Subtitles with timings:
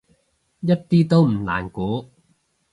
[0.61, 2.09] 一啲都唔難估